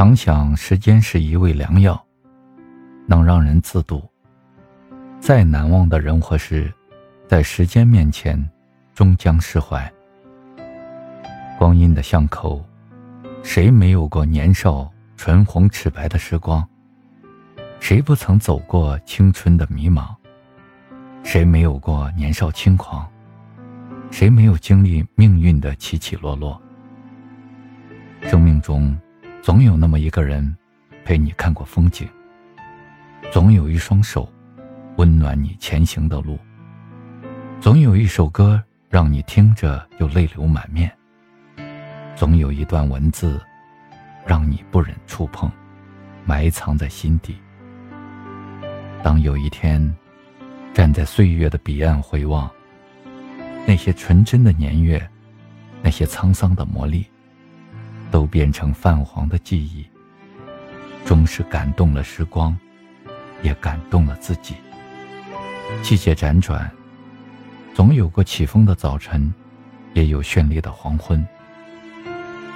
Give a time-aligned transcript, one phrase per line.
[0.00, 2.02] 常想，时间是一味良药，
[3.06, 4.02] 能让人自渡。
[5.20, 6.72] 再难忘的人或事，
[7.28, 8.42] 在时间面前，
[8.94, 9.92] 终将释怀。
[11.58, 12.64] 光阴的巷口，
[13.42, 16.66] 谁没有过年少唇红齿白的时光？
[17.78, 20.14] 谁不曾走过青春的迷茫？
[21.22, 23.06] 谁没有过年少轻狂？
[24.10, 26.58] 谁没有经历命运的起起落落？
[28.22, 28.98] 生命中，
[29.42, 30.56] 总有那么一个人，
[31.04, 32.08] 陪你看过风景。
[33.32, 34.30] 总有一双手。
[34.96, 36.38] 温暖你前行的路，
[37.58, 40.92] 总有一首歌让你听着就泪流满面。
[42.14, 43.40] 总有一段文字，
[44.26, 45.50] 让你不忍触碰，
[46.26, 47.34] 埋藏在心底。
[49.02, 49.96] 当有一天，
[50.74, 52.50] 站在岁月的彼岸回望，
[53.66, 55.08] 那些纯真的年月，
[55.80, 57.06] 那些沧桑的磨砺，
[58.10, 59.86] 都变成泛黄的记忆，
[61.04, 62.56] 终是感动了时光，
[63.42, 64.56] 也感动了自己。
[65.82, 66.70] 季节辗转，
[67.74, 69.32] 总有过起风的早晨，
[69.94, 71.24] 也有绚丽的黄昏。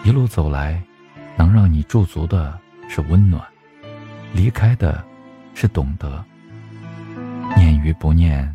[0.02, 0.82] 一路走来，
[1.36, 3.42] 能让你驻足的是温暖，
[4.32, 5.02] 离开的
[5.54, 6.24] 是懂得。
[7.56, 8.52] 念与不念，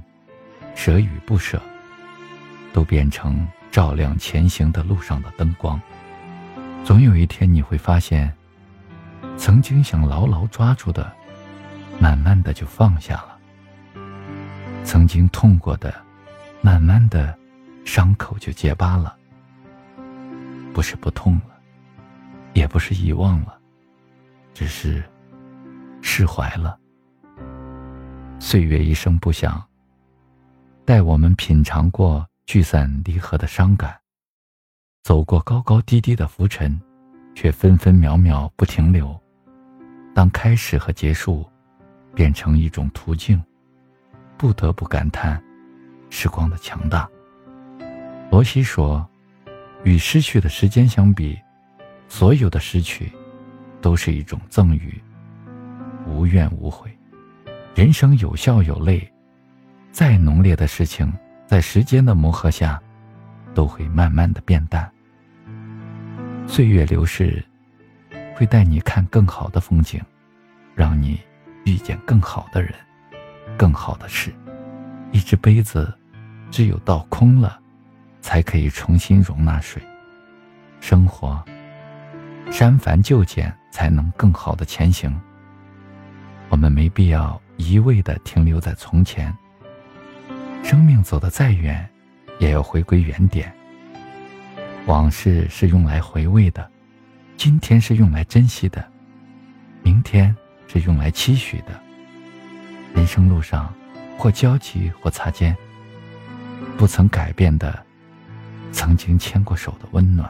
[0.76, 1.62] 舍与不舍，
[2.74, 5.80] 都变成照亮前行的路上的灯光。
[6.84, 8.34] 总有一天，你会发现，
[9.38, 11.12] 曾经想牢牢抓住的，
[12.00, 13.38] 慢慢的就放下了。
[14.84, 15.94] 曾经痛过的，
[16.62, 17.38] 慢慢的，
[17.86, 19.16] 伤口就结疤了。
[20.74, 21.60] 不是不痛了，
[22.54, 23.60] 也不是遗忘了，
[24.54, 25.04] 只是
[26.02, 26.78] 释怀了。
[28.40, 29.64] 岁月一声不响，
[30.86, 33.96] 待我们品尝过聚散离合的伤感，
[35.10, 36.80] 走过高高低低的浮沉，
[37.34, 39.20] 却分分秒秒不停留。
[40.14, 41.44] 当开始和结束
[42.14, 43.42] 变成一种途径。
[44.38, 45.44] 不得不感叹
[46.12, 47.10] 时光的强大。
[48.30, 49.04] 罗西说
[49.84, 51.36] ：“与失去的时间相比，
[52.08, 53.12] 所有的失去
[53.82, 55.02] 都是一种赠予，
[56.06, 56.88] 无怨无悔。
[57.74, 59.12] 人生有笑有泪，
[59.92, 61.12] 再浓烈的事情，
[61.48, 62.80] 在时间的磨合下，
[63.56, 64.88] 都会慢慢的变淡。
[66.52, 67.42] 岁月流逝，
[68.36, 70.02] 会带你看更好的风景，
[70.74, 71.22] 让你
[71.64, 72.74] 遇见更好的人。”
[73.56, 74.34] 更好的事，
[75.12, 75.94] 一只杯子，
[76.50, 77.60] 只有倒空了，
[78.20, 79.80] 才可以重新容纳水。
[80.82, 81.42] 生活，
[82.52, 85.16] 删繁就简，才能更好的前行。
[86.50, 89.32] 我们没必要一味的停留在从前。
[90.64, 91.88] 生命走得再远，
[92.40, 93.54] 也要回归原点。
[94.90, 96.68] 往事是用来回味的，
[97.38, 98.84] 今天是用来珍惜的，
[99.84, 100.36] 明天
[100.68, 101.80] 是用来期许的。
[102.96, 103.72] 人生路上，
[104.18, 105.56] 或交集，或擦肩，
[106.76, 107.86] 不曾改变的，
[108.72, 110.28] 曾经牵过手的温暖。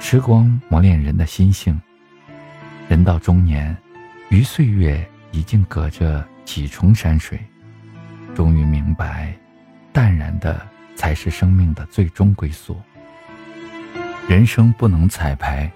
[0.00, 1.80] 时光磨练人的心性。
[2.90, 3.74] 人到中年，
[4.28, 5.02] 于岁月
[5.32, 7.42] 已经隔着几重山水，
[8.34, 9.34] 终于明白，
[9.94, 10.60] 淡然的
[10.94, 12.78] 才是生命的最终归宿。
[14.28, 15.70] 人生不能彩排，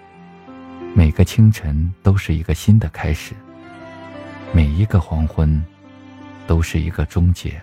[0.93, 3.33] 每个清晨都是一个新的开始。
[4.53, 5.65] 每一个黄昏，
[6.49, 7.63] 都是一个终结。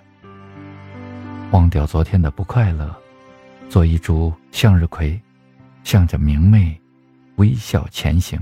[1.51, 2.95] 忘掉昨天的不快乐，
[3.67, 5.19] 做一株向日葵，
[5.83, 6.79] 向着明媚
[7.35, 8.39] 微笑前行。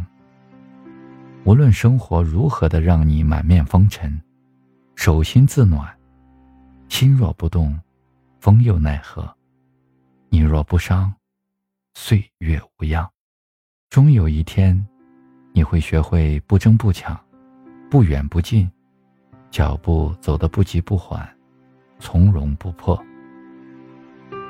[1.45, 4.21] 无论生活如何的让你满面风尘，
[4.95, 5.91] 手心自暖，
[6.89, 7.75] 心若不动，
[8.39, 9.35] 风又奈何？
[10.29, 11.11] 你若不伤，
[11.97, 13.09] 岁月无恙。
[13.89, 14.85] 终有一天，
[15.53, 17.17] 你会学会不争不抢。
[17.89, 18.69] 不远不近，
[19.49, 21.27] 脚步走得不急不缓，
[21.97, 23.01] 从容不迫。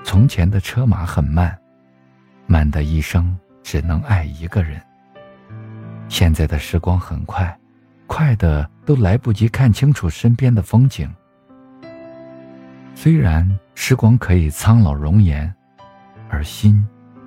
[0.03, 1.55] 从前的车马很慢，
[2.47, 4.81] 慢的一生只能爱一个人。
[6.09, 7.57] 现在的时光很快，
[8.07, 11.13] 快的都来不及看清楚身边的风景。
[12.95, 15.53] 虽然时光可以苍老容颜，
[16.27, 16.83] 而心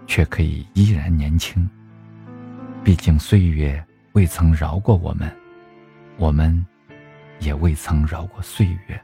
[0.08, 1.68] 却可以依然年轻。
[2.82, 3.80] 毕竟岁月
[4.14, 5.30] 未曾饶过我们。
[6.16, 6.66] 我们，
[7.38, 9.00] 也未曾饶过岁月。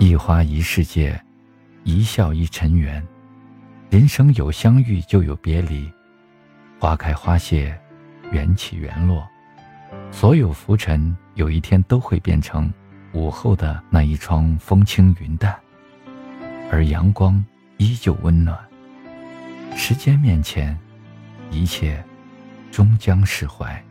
[0.00, 1.20] 一花一世界，
[1.84, 3.00] 一笑一尘缘。
[3.88, 5.88] 人生有相遇就有别离，
[6.80, 7.78] 花开花谢，
[8.32, 9.24] 缘起缘落。
[10.10, 12.72] 所有浮尘，有一天都会变成
[13.12, 15.54] 午后的那一窗风轻云淡，
[16.72, 17.42] 而阳光
[17.76, 18.58] 依旧温暖。
[19.76, 20.76] 时间面前，
[21.50, 22.02] 一切
[22.72, 23.85] 终将释怀。